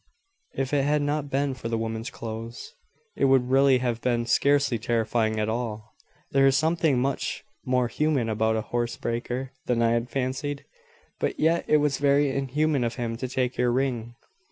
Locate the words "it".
0.73-0.83, 3.15-3.25, 11.67-11.77